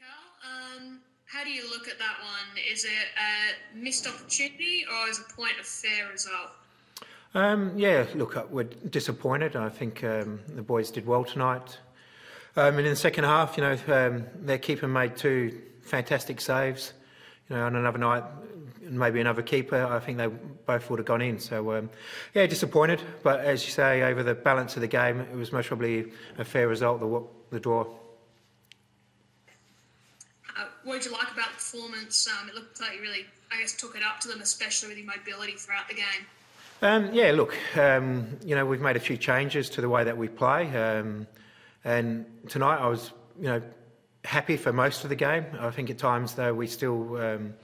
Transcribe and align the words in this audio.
Carl. 0.00 0.80
Um, 0.80 1.00
how 1.26 1.44
do 1.44 1.50
you 1.50 1.68
look 1.70 1.88
at 1.88 1.98
that 1.98 2.16
one? 2.22 2.58
Is 2.70 2.84
it 2.84 2.90
a 2.90 3.76
missed 3.76 4.06
opportunity 4.06 4.84
or 4.90 5.08
is 5.08 5.18
a 5.18 5.34
point 5.34 5.58
of 5.60 5.66
fair 5.66 6.08
result? 6.10 6.50
Um, 7.34 7.76
yeah, 7.76 8.06
look, 8.14 8.36
uh, 8.36 8.44
we're 8.50 8.64
disappointed. 8.64 9.56
I 9.56 9.68
think 9.68 10.02
um, 10.02 10.40
the 10.48 10.62
boys 10.62 10.90
did 10.90 11.06
well 11.06 11.24
tonight. 11.24 11.78
Um, 12.56 12.78
and 12.78 12.86
in 12.86 12.92
the 12.92 12.96
second 12.96 13.24
half, 13.24 13.56
you 13.56 13.62
know, 13.62 13.76
um, 13.88 14.26
their 14.34 14.58
keeper 14.58 14.88
made 14.88 15.16
two 15.16 15.60
fantastic 15.82 16.40
saves. 16.40 16.92
You 17.48 17.56
know, 17.56 17.66
on 17.66 17.76
another 17.76 17.98
night, 17.98 18.24
maybe 18.80 19.20
another 19.20 19.42
keeper, 19.42 19.84
I 19.84 20.00
think 20.00 20.18
they 20.18 20.26
both 20.26 20.88
would 20.90 20.98
have 20.98 21.06
gone 21.06 21.22
in. 21.22 21.38
So, 21.38 21.76
um, 21.76 21.90
yeah, 22.34 22.46
disappointed. 22.46 23.00
But 23.22 23.40
as 23.40 23.64
you 23.64 23.70
say, 23.70 24.02
over 24.02 24.22
the 24.22 24.34
balance 24.34 24.76
of 24.76 24.80
the 24.80 24.88
game, 24.88 25.20
it 25.20 25.36
was 25.36 25.52
most 25.52 25.68
probably 25.68 26.10
a 26.38 26.44
fair 26.44 26.68
result, 26.68 27.00
the, 27.00 27.22
the 27.50 27.60
draw. 27.60 27.86
What 30.84 30.94
did 30.94 31.04
you 31.06 31.12
like 31.12 31.30
about 31.32 31.48
the 31.48 31.54
performance? 31.54 32.26
Um, 32.26 32.48
it 32.48 32.54
looked 32.54 32.80
like 32.80 32.94
you 32.96 33.02
really, 33.02 33.26
I 33.52 33.58
guess, 33.60 33.74
took 33.74 33.96
it 33.96 34.02
up 34.02 34.20
to 34.20 34.28
them, 34.28 34.40
especially 34.40 34.88
with 34.88 34.98
your 34.98 35.06
mobility 35.06 35.52
throughout 35.52 35.88
the 35.88 35.94
game. 35.94 36.26
Um, 36.82 37.12
yeah, 37.12 37.32
look, 37.32 37.54
um, 37.76 38.26
you 38.42 38.54
know, 38.54 38.64
we've 38.64 38.80
made 38.80 38.96
a 38.96 39.00
few 39.00 39.18
changes 39.18 39.68
to 39.70 39.82
the 39.82 39.88
way 39.88 40.04
that 40.04 40.16
we 40.16 40.28
play. 40.28 40.74
Um, 40.74 41.26
and 41.84 42.24
tonight 42.48 42.78
I 42.78 42.86
was, 42.88 43.12
you 43.38 43.48
know, 43.48 43.62
happy 44.24 44.56
for 44.56 44.72
most 44.72 45.04
of 45.04 45.10
the 45.10 45.16
game. 45.16 45.44
I 45.58 45.70
think 45.70 45.90
at 45.90 45.98
times, 45.98 46.34
though, 46.34 46.54
we 46.54 46.66
still 46.66 47.16
um, 47.18 47.54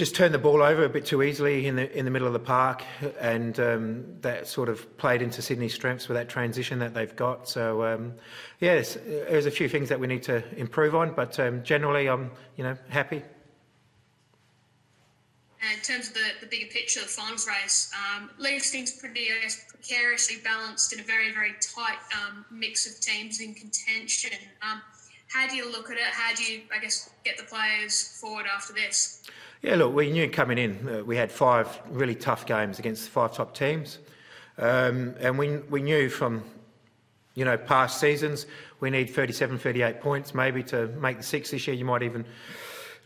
just 0.00 0.14
turned 0.16 0.32
the 0.32 0.38
ball 0.38 0.62
over 0.62 0.82
a 0.84 0.88
bit 0.88 1.04
too 1.04 1.22
easily 1.22 1.66
in 1.66 1.76
the 1.76 1.86
in 1.94 2.06
the 2.06 2.10
middle 2.10 2.26
of 2.26 2.32
the 2.32 2.38
park, 2.38 2.82
and 3.20 3.60
um, 3.60 4.02
that 4.22 4.46
sort 4.46 4.70
of 4.70 4.96
played 4.96 5.20
into 5.20 5.42
Sydney's 5.42 5.74
strengths 5.74 6.08
with 6.08 6.16
that 6.16 6.26
transition 6.26 6.78
that 6.78 6.94
they've 6.94 7.14
got. 7.14 7.46
So, 7.46 7.84
um, 7.84 8.14
yes, 8.60 8.96
there's 9.04 9.44
a 9.44 9.50
few 9.50 9.68
things 9.68 9.90
that 9.90 10.00
we 10.00 10.06
need 10.06 10.22
to 10.22 10.42
improve 10.56 10.94
on, 10.94 11.12
but 11.12 11.38
um, 11.38 11.62
generally, 11.62 12.08
I'm, 12.08 12.30
you 12.56 12.64
know, 12.64 12.78
happy. 12.88 13.22
In 15.60 15.80
terms 15.82 16.08
of 16.08 16.14
the, 16.14 16.28
the 16.40 16.46
bigger 16.46 16.68
picture, 16.68 17.00
the 17.00 17.06
finals 17.06 17.46
race, 17.46 17.92
um, 18.00 18.30
league 18.38 18.62
seems 18.62 18.92
pretty 18.92 19.26
guess, 19.42 19.66
precariously 19.68 20.36
balanced 20.42 20.94
in 20.94 21.00
a 21.00 21.02
very, 21.02 21.30
very 21.30 21.52
tight 21.60 21.98
um, 22.16 22.46
mix 22.50 22.86
of 22.90 22.98
teams 23.02 23.42
in 23.42 23.52
contention. 23.52 24.38
Um, 24.62 24.80
how 25.28 25.46
do 25.46 25.56
you 25.56 25.70
look 25.70 25.90
at 25.90 25.98
it? 25.98 26.10
How 26.10 26.34
do 26.34 26.42
you, 26.42 26.62
I 26.74 26.80
guess, 26.80 27.10
get 27.22 27.36
the 27.36 27.44
players 27.44 28.18
forward 28.18 28.46
after 28.46 28.72
this? 28.72 29.22
Yeah, 29.62 29.76
look, 29.76 29.94
we 29.94 30.10
knew 30.10 30.28
coming 30.30 30.58
in 30.58 30.88
uh, 30.88 31.04
we 31.04 31.16
had 31.16 31.30
five 31.30 31.80
really 31.90 32.14
tough 32.14 32.46
games 32.46 32.78
against 32.78 33.10
five 33.10 33.34
top 33.34 33.54
teams, 33.54 33.98
um, 34.58 35.14
and 35.20 35.38
we 35.38 35.58
we 35.68 35.82
knew 35.82 36.08
from 36.08 36.42
you 37.34 37.44
know 37.44 37.56
past 37.56 38.00
seasons 38.00 38.46
we 38.80 38.90
need 38.90 39.10
37, 39.10 39.58
38 39.58 40.00
points 40.00 40.34
maybe 40.34 40.62
to 40.64 40.88
make 40.88 41.18
the 41.18 41.22
six 41.22 41.50
this 41.50 41.66
year. 41.66 41.76
You 41.76 41.84
might 41.84 42.02
even 42.02 42.24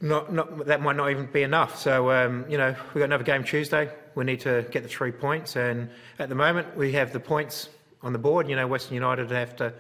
not, 0.01 0.33
not, 0.33 0.67
that 0.67 0.81
might 0.81 0.97
not 0.97 1.11
even 1.11 1.27
be 1.27 1.43
enough. 1.43 1.77
So, 1.79 2.11
um, 2.11 2.45
you 2.49 2.59
know, 2.59 2.75
we've 2.95 3.01
got 3.01 3.05
another 3.05 3.25
game 3.25 3.45
Tuesday. 3.45 3.91
We 4.15 4.25
need 4.25 4.41
to 4.41 4.67
get 4.71 4.83
the 4.83 4.89
three 4.89 5.13
points. 5.13 5.57
And 5.57 5.91
at 6.19 6.29
the 6.29 6.35
moment, 6.35 6.77
we 6.77 6.93
have 6.93 7.13
the 7.13 7.21
points 7.21 7.69
on 8.03 8.13
the 8.13 8.19
board. 8.19 8.49
You 8.49 8.57
know, 8.57 8.67
Western 8.67 8.95
United 8.95 9.31
have 9.31 9.57
to, 9.57 9.73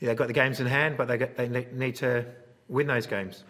they've 0.00 0.16
got 0.16 0.26
the 0.26 0.32
games 0.32 0.60
in 0.60 0.66
hand, 0.66 0.96
but 0.96 1.08
they, 1.08 1.18
got, 1.18 1.36
they 1.36 1.48
need 1.48 1.96
to 1.96 2.26
win 2.68 2.86
those 2.86 3.06
games. 3.06 3.44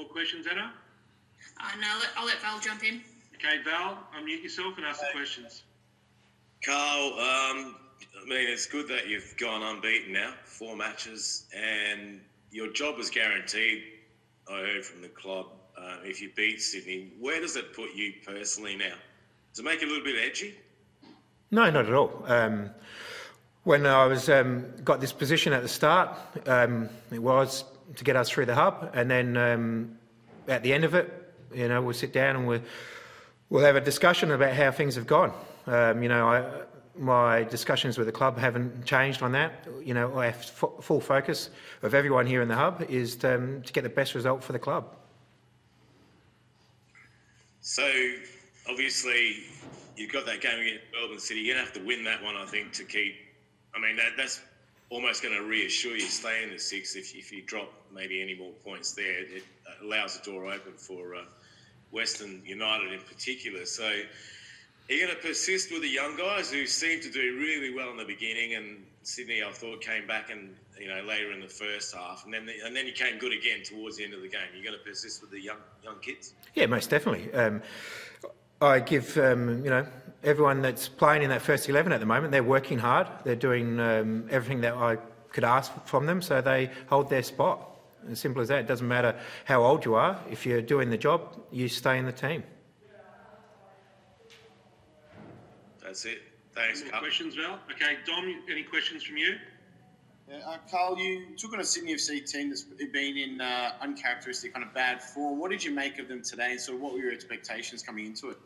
Any 0.00 0.06
more 0.06 0.14
questions, 0.14 0.46
Anna? 0.50 0.72
Uh, 1.60 1.76
no, 1.78 1.86
I'll 1.90 1.98
let, 1.98 2.08
I'll 2.16 2.26
let 2.26 2.40
Val 2.40 2.58
jump 2.58 2.82
in. 2.84 3.02
Okay, 3.34 3.62
Val, 3.62 3.98
unmute 4.18 4.42
yourself 4.42 4.78
and 4.78 4.86
ask 4.86 5.00
the 5.00 5.08
questions. 5.12 5.64
Carl, 6.64 7.08
um, 7.08 7.76
I 8.18 8.26
mean, 8.26 8.48
it's 8.48 8.64
good 8.64 8.88
that 8.88 9.08
you've 9.08 9.34
gone 9.38 9.62
unbeaten 9.62 10.14
now, 10.14 10.32
four 10.44 10.74
matches, 10.74 11.44
and 11.54 12.18
your 12.50 12.72
job 12.72 12.98
is 12.98 13.10
guaranteed. 13.10 13.82
I 14.50 14.60
heard 14.60 14.86
from 14.86 15.02
the 15.02 15.08
club. 15.08 15.48
Uh, 15.76 15.96
if 16.02 16.22
you 16.22 16.30
beat 16.34 16.62
Sydney, 16.62 17.12
where 17.20 17.40
does 17.40 17.56
it 17.56 17.74
put 17.74 17.94
you 17.94 18.14
personally 18.24 18.76
now? 18.76 18.94
Does 19.52 19.58
it 19.58 19.64
make 19.64 19.82
it 19.82 19.84
a 19.84 19.88
little 19.88 20.04
bit 20.04 20.16
edgy? 20.18 20.54
No, 21.50 21.68
not 21.70 21.84
at 21.84 21.92
all. 21.92 22.24
Um, 22.26 22.70
when 23.64 23.84
I 23.84 24.06
was 24.06 24.30
um, 24.30 24.64
got 24.82 25.02
this 25.02 25.12
position 25.12 25.52
at 25.52 25.60
the 25.60 25.68
start, 25.68 26.16
um, 26.46 26.88
it 27.12 27.18
was 27.18 27.64
to 27.96 28.04
get 28.04 28.16
us 28.16 28.28
through 28.28 28.46
the 28.46 28.54
hub, 28.54 28.90
and 28.94 29.10
then 29.10 29.36
um, 29.36 29.98
at 30.48 30.62
the 30.62 30.72
end 30.72 30.84
of 30.84 30.94
it, 30.94 31.12
you 31.54 31.68
know, 31.68 31.82
we'll 31.82 31.94
sit 31.94 32.12
down 32.12 32.36
and 32.36 32.46
we'll 32.46 32.62
we'll 33.48 33.64
have 33.64 33.76
a 33.76 33.80
discussion 33.80 34.30
about 34.30 34.54
how 34.54 34.70
things 34.70 34.94
have 34.94 35.06
gone. 35.06 35.32
Um, 35.66 36.02
you 36.02 36.08
know, 36.08 36.28
I, 36.28 36.44
my 36.96 37.44
discussions 37.44 37.98
with 37.98 38.06
the 38.06 38.12
club 38.12 38.38
haven't 38.38 38.84
changed 38.84 39.22
on 39.22 39.32
that. 39.32 39.66
You 39.82 39.94
know, 39.94 40.12
our 40.20 40.32
full 40.32 41.00
focus 41.00 41.50
of 41.82 41.94
everyone 41.94 42.26
here 42.26 42.42
in 42.42 42.48
the 42.48 42.54
hub 42.54 42.84
is 42.88 43.16
to, 43.16 43.34
um, 43.34 43.62
to 43.62 43.72
get 43.72 43.82
the 43.82 43.90
best 43.90 44.14
result 44.14 44.42
for 44.42 44.52
the 44.52 44.58
club. 44.58 44.96
So, 47.60 47.88
obviously, 48.68 49.36
you've 49.96 50.12
got 50.12 50.26
that 50.26 50.40
game 50.40 50.58
against 50.60 50.84
Melbourne 50.92 51.18
City. 51.18 51.40
You're 51.40 51.54
going 51.54 51.66
to 51.66 51.72
have 51.72 51.82
to 51.82 51.86
win 51.86 52.04
that 52.04 52.22
one, 52.22 52.36
I 52.36 52.46
think, 52.46 52.72
to 52.72 52.84
keep. 52.84 53.14
I 53.74 53.80
mean, 53.80 53.96
that, 53.96 54.12
that's 54.16 54.40
almost 54.90 55.22
going 55.22 55.34
to 55.34 55.42
reassure 55.42 55.94
you 55.94 56.00
stay 56.00 56.42
in 56.42 56.50
the 56.50 56.58
six. 56.58 56.96
If, 56.96 57.14
if 57.14 57.32
you 57.32 57.42
drop 57.42 57.72
maybe 57.94 58.20
any 58.20 58.34
more 58.34 58.52
points 58.64 58.92
there, 58.92 59.20
it 59.20 59.44
allows 59.82 60.18
the 60.18 60.30
door 60.30 60.46
open 60.46 60.72
for 60.76 61.14
uh, 61.14 61.22
Western 61.92 62.42
United 62.44 62.92
in 62.92 63.00
particular. 63.00 63.64
So, 63.64 63.88
you're 64.88 64.98
you 64.98 65.06
going 65.06 65.16
to 65.16 65.22
persist 65.22 65.70
with 65.70 65.82
the 65.82 65.88
young 65.88 66.16
guys 66.16 66.50
who 66.50 66.66
seem 66.66 67.00
to 67.00 67.10
do 67.10 67.36
really 67.38 67.72
well 67.72 67.90
in 67.90 67.96
the 67.96 68.04
beginning? 68.04 68.54
And 68.54 68.84
Sydney, 69.04 69.40
I 69.40 69.52
thought, 69.52 69.80
came 69.80 70.04
back 70.06 70.30
and 70.30 70.56
you 70.80 70.88
know 70.88 71.00
later 71.02 71.30
in 71.30 71.40
the 71.40 71.48
first 71.48 71.94
half, 71.94 72.24
and 72.24 72.34
then 72.34 72.44
the, 72.44 72.54
and 72.64 72.74
then 72.74 72.86
you 72.86 72.92
came 72.92 73.18
good 73.18 73.32
again 73.32 73.62
towards 73.62 73.98
the 73.98 74.04
end 74.04 74.14
of 74.14 74.22
the 74.22 74.28
game. 74.28 74.40
You're 74.52 74.64
going 74.64 74.76
to 74.76 74.84
persist 74.84 75.22
with 75.22 75.30
the 75.30 75.40
young 75.40 75.58
young 75.84 76.00
kids? 76.00 76.34
Yeah, 76.54 76.66
most 76.66 76.90
definitely. 76.90 77.32
Um, 77.32 77.62
I 78.60 78.80
give 78.80 79.16
um, 79.16 79.62
you 79.64 79.70
know 79.70 79.86
everyone 80.22 80.62
that's 80.62 80.88
playing 80.88 81.22
in 81.22 81.30
that 81.30 81.42
first 81.42 81.68
eleven 81.68 81.92
at 81.92 82.00
the 82.00 82.06
moment. 82.06 82.32
They're 82.32 82.42
working 82.42 82.78
hard. 82.78 83.06
They're 83.24 83.36
doing 83.36 83.80
um, 83.80 84.26
everything 84.30 84.60
that 84.62 84.74
I 84.74 84.96
could 85.30 85.44
ask 85.44 85.72
from 85.86 86.06
them, 86.06 86.20
so 86.22 86.40
they 86.40 86.70
hold 86.88 87.08
their 87.08 87.22
spot. 87.22 87.66
As 88.10 88.18
simple 88.18 88.40
as 88.40 88.48
that. 88.48 88.60
It 88.60 88.66
doesn't 88.66 88.88
matter 88.88 89.14
how 89.44 89.62
old 89.62 89.84
you 89.84 89.94
are. 89.94 90.18
If 90.30 90.46
you're 90.46 90.62
doing 90.62 90.88
the 90.88 90.96
job, 90.96 91.38
you 91.50 91.68
stay 91.68 91.98
in 91.98 92.06
the 92.06 92.12
team. 92.12 92.42
That's 95.82 96.04
it. 96.06 96.22
Thanks, 96.54 96.82
Carl. 96.82 97.02
Questions, 97.02 97.34
Val? 97.34 97.58
Okay, 97.70 97.98
Dom, 98.06 98.42
any 98.50 98.62
questions 98.62 99.02
from 99.02 99.16
you? 99.18 99.36
Yeah, 100.28 100.38
uh, 100.46 100.56
Carl, 100.70 100.96
you 100.98 101.36
took 101.36 101.52
on 101.52 101.60
a 101.60 101.64
Sydney 101.64 101.94
FC 101.94 102.24
team 102.30 102.50
that's 102.50 102.62
been 102.62 103.16
in 103.16 103.40
uh, 103.40 103.72
uncharacteristic, 103.80 104.54
kind 104.54 104.64
of 104.64 104.72
bad 104.72 105.02
form. 105.02 105.38
What 105.38 105.50
did 105.50 105.62
you 105.64 105.72
make 105.72 105.98
of 105.98 106.08
them 106.08 106.22
today, 106.22 106.52
and 106.52 106.60
sort 106.60 106.76
of 106.76 106.82
what 106.82 106.92
were 106.92 107.00
your 107.00 107.12
expectations 107.12 107.82
coming 107.82 108.06
into 108.06 108.30
it? 108.30 108.38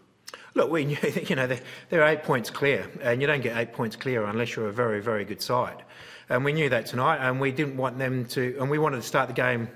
Look, 0.54 0.70
we 0.70 0.84
knew, 0.84 0.97
you 1.28 1.37
know, 1.37 1.47
they're, 1.47 1.60
they're 1.91 2.04
eight 2.04 2.22
points 2.22 2.50
clear, 2.50 2.88
and 3.03 3.20
you 3.20 3.26
don't 3.26 3.42
get 3.42 3.56
eight 3.56 3.72
points 3.72 3.97
clear 3.97 4.25
unless 4.25 4.56
you're 4.56 4.69
a 4.69 4.72
very, 4.72 5.00
very 5.00 5.25
good 5.25 5.42
side. 5.42 5.82
And 6.28 6.44
we 6.44 6.53
knew 6.53 6.69
that 6.70 6.87
tonight, 6.87 7.19
and 7.19 7.41
we 7.41 7.53
didn't 7.53 7.76
want 7.76 7.98
them 7.98 8.25
to, 8.26 8.56
and 8.59 8.70
we 8.70 8.78
wanted 8.78 8.97
to 8.97 9.03
start 9.03 9.28
the 9.28 9.34
game 9.34 9.69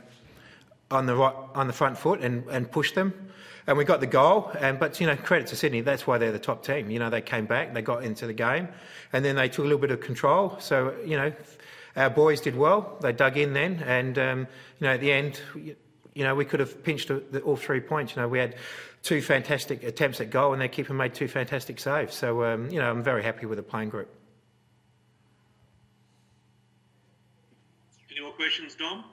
on 0.91 1.07
the 1.07 1.15
right, 1.15 1.35
on 1.55 1.67
the 1.67 1.73
front 1.73 1.99
foot 1.99 2.21
and, 2.21 2.47
and 2.49 2.71
push 2.71 2.93
them 2.93 3.13
and 3.69 3.77
we 3.77 3.85
got 3.85 4.01
the 4.01 4.07
goal. 4.07 4.51
And 4.59 4.81
but 4.81 4.99
you 4.99 5.07
know, 5.07 5.15
credit 5.15 5.49
to 5.49 5.57
Sydney, 5.57 5.83
that's 5.83 6.07
why 6.07 6.19
they're 6.19 6.33
the 6.33 6.39
top 6.39 6.65
team. 6.65 6.91
You 6.91 6.99
know, 6.99 7.11
they 7.11 7.21
came 7.21 7.45
back, 7.45 7.75
they 7.75 7.83
got 7.83 8.03
into 8.03 8.27
the 8.27 8.33
game, 8.33 8.69
and 9.13 9.25
then 9.25 9.37
they 9.37 9.49
took 9.49 9.59
a 9.65 9.69
little 9.69 9.79
bit 9.79 9.93
of 9.93 10.01
control. 10.01 10.57
So 10.59 10.95
you 11.05 11.17
know, 11.17 11.33
our 11.95 12.11
boys 12.11 12.41
did 12.41 12.57
well. 12.57 12.97
They 13.01 13.13
dug 13.13 13.37
in 13.37 13.53
then, 13.53 13.83
and 13.87 14.19
um, 14.19 14.39
you 14.81 14.87
know, 14.87 14.95
at 14.95 15.01
the 15.01 15.13
end, 15.13 15.41
you 16.19 16.25
know, 16.25 16.35
we 16.35 16.45
could 16.45 16.59
have 16.59 16.83
pinched 16.83 17.13
all 17.45 17.55
three 17.55 17.79
points. 17.79 18.17
You 18.17 18.23
know, 18.23 18.27
we 18.27 18.41
had 18.41 18.57
two 19.05 19.23
fantastic 19.23 19.85
attempts 19.85 20.21
at 20.21 20.31
goal, 20.31 20.53
and 20.53 20.61
their 20.61 20.67
keeper 20.69 20.93
made 20.93 21.15
two 21.15 21.29
fantastic 21.29 21.79
saves. 21.79 22.17
So 22.17 22.43
um, 22.43 22.69
you 22.71 22.81
know, 22.81 22.91
I'm 22.91 23.05
very 23.05 23.23
happy 23.23 23.47
with 23.47 23.57
the 23.57 23.63
playing 23.63 23.91
group. 23.91 24.13
Any 28.11 28.21
more 28.21 28.33
questions, 28.33 28.75
Dom? 28.75 29.05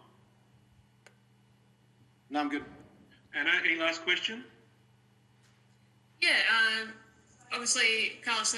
No, 2.31 2.39
I'm 2.39 2.49
good. 2.49 2.65
Anna, 3.35 3.51
any 3.63 3.79
last 3.79 4.03
question? 4.03 4.43
Yeah, 6.19 6.31
um, 6.49 6.89
obviously, 7.53 8.13
Carlos, 8.25 8.55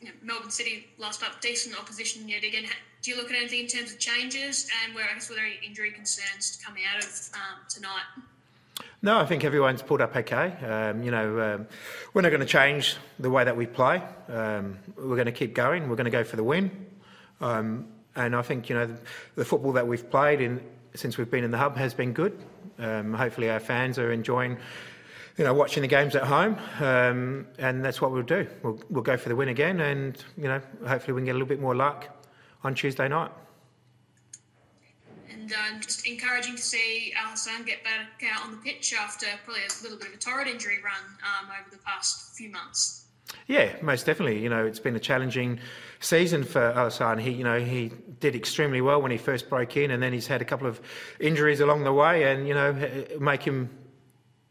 you 0.00 0.06
know, 0.06 0.12
Melbourne 0.22 0.52
City 0.52 0.86
last 0.98 1.24
up, 1.24 1.40
decent 1.40 1.76
opposition 1.76 2.28
yet 2.28 2.44
again. 2.44 2.66
Do 3.02 3.10
you 3.10 3.16
look 3.16 3.30
at 3.30 3.36
anything 3.36 3.60
in 3.60 3.66
terms 3.66 3.92
of 3.92 3.98
changes 3.98 4.68
and 4.84 4.94
where 4.94 5.04
I 5.08 5.14
guess 5.14 5.28
were 5.28 5.36
there 5.36 5.46
any 5.46 5.58
injury 5.64 5.92
concerns 5.92 6.58
coming 6.64 6.82
out 6.92 7.02
of 7.02 7.30
um, 7.34 7.58
tonight? 7.68 8.02
No, 9.00 9.18
I 9.18 9.26
think 9.26 9.44
everyone's 9.44 9.82
pulled 9.82 10.00
up 10.00 10.16
okay. 10.16 10.52
Um, 10.64 11.04
you 11.04 11.12
know, 11.12 11.40
um, 11.40 11.66
we're 12.12 12.22
not 12.22 12.30
going 12.30 12.40
to 12.40 12.46
change 12.46 12.96
the 13.20 13.30
way 13.30 13.44
that 13.44 13.56
we 13.56 13.66
play. 13.66 14.02
Um, 14.28 14.78
we're 14.96 15.14
going 15.14 15.26
to 15.26 15.32
keep 15.32 15.54
going. 15.54 15.88
We're 15.88 15.96
going 15.96 16.06
to 16.06 16.10
go 16.10 16.24
for 16.24 16.34
the 16.34 16.42
win. 16.42 16.86
Um, 17.40 17.86
and 18.16 18.34
I 18.34 18.42
think 18.42 18.68
you 18.68 18.74
know 18.74 18.86
the, 18.86 18.98
the, 19.36 19.44
football 19.44 19.72
that 19.72 19.86
we've 19.86 20.10
played 20.10 20.40
in 20.40 20.60
since 20.94 21.16
we've 21.16 21.30
been 21.30 21.44
in 21.44 21.52
the 21.52 21.58
hub 21.58 21.76
has 21.76 21.94
been 21.94 22.12
good. 22.12 22.36
Um, 22.80 23.14
hopefully, 23.14 23.48
our 23.48 23.60
fans 23.60 23.96
are 24.00 24.10
enjoying, 24.10 24.58
you 25.36 25.44
know, 25.44 25.54
watching 25.54 25.82
the 25.82 25.88
games 25.88 26.16
at 26.16 26.24
home, 26.24 26.58
um, 26.80 27.46
and 27.58 27.84
that's 27.84 28.00
what 28.00 28.10
we'll 28.10 28.22
do. 28.22 28.48
We'll, 28.64 28.80
we'll 28.90 29.04
go 29.04 29.16
for 29.16 29.28
the 29.28 29.36
win 29.36 29.48
again, 29.48 29.80
and 29.80 30.22
you 30.36 30.48
know, 30.48 30.60
hopefully, 30.84 31.12
we 31.12 31.20
can 31.20 31.26
get 31.26 31.32
a 31.32 31.38
little 31.38 31.46
bit 31.46 31.60
more 31.60 31.76
luck 31.76 32.17
on 32.68 32.74
Tuesday 32.74 33.08
night. 33.08 33.30
and 35.32 35.74
um, 35.74 35.80
just 35.80 36.06
encouraging 36.06 36.54
to 36.54 36.62
see 36.62 37.14
Al 37.16 37.30
Hassan 37.30 37.64
get 37.64 37.82
back 37.82 38.22
out 38.30 38.44
on 38.44 38.50
the 38.50 38.58
pitch 38.58 38.92
after 38.92 39.26
probably 39.44 39.62
a 39.62 39.82
little 39.82 39.98
bit 39.98 40.08
of 40.08 40.14
a 40.14 40.16
torrid 40.18 40.48
injury 40.48 40.78
run 40.84 41.02
um, 41.22 41.48
over 41.58 41.70
the 41.70 41.78
past 41.78 42.36
few 42.36 42.50
months. 42.50 43.06
Yeah, 43.46 43.74
most 43.82 44.04
definitely. 44.04 44.42
You 44.42 44.50
know, 44.50 44.66
it's 44.66 44.80
been 44.80 44.96
a 44.96 45.00
challenging 45.00 45.60
season 46.00 46.44
for 46.44 46.60
Al 46.60 46.86
Hassan. 46.86 47.18
He, 47.18 47.30
you 47.30 47.44
know, 47.44 47.58
he 47.58 47.90
did 48.20 48.34
extremely 48.34 48.80
well 48.82 49.00
when 49.00 49.10
he 49.10 49.18
first 49.18 49.48
broke 49.48 49.76
in, 49.78 49.90
and 49.90 50.02
then 50.02 50.12
he's 50.12 50.26
had 50.26 50.42
a 50.42 50.44
couple 50.44 50.66
of 50.66 50.80
injuries 51.20 51.60
along 51.60 51.84
the 51.84 51.92
way, 51.92 52.24
and 52.24 52.46
you 52.46 52.54
know, 52.54 52.74
make 53.18 53.42
him 53.42 53.70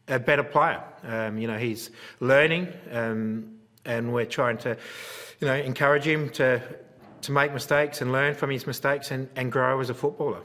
a 0.08 0.18
better 0.18 0.44
player. 0.44 0.82
Um, 1.04 1.38
you 1.38 1.46
know, 1.46 1.58
he's 1.58 1.90
learning, 2.18 2.72
um, 2.90 3.58
and 3.84 4.12
we're 4.12 4.26
trying 4.26 4.58
to, 4.58 4.76
you 5.40 5.46
know, 5.46 5.54
encourage 5.54 6.04
him 6.04 6.30
to 6.30 6.60
to 7.22 7.32
make 7.32 7.52
mistakes 7.52 8.00
and 8.00 8.12
learn 8.12 8.34
from 8.34 8.50
his 8.50 8.66
mistakes 8.66 9.10
and, 9.10 9.28
and 9.36 9.50
grow 9.50 9.80
as 9.80 9.90
a 9.90 9.94
footballer. 9.94 10.42